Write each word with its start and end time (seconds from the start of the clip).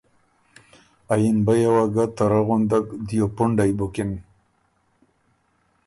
ا 1.11 1.13
یِمبیه 1.21 1.69
وه 1.73 1.83
ګۀ 1.93 2.05
ته 2.15 2.23
رۀ 2.31 2.41
غندک 2.47 2.85
دیو 3.07 3.27
پُنډئ 3.35 3.71
بُکِن، 3.77 4.11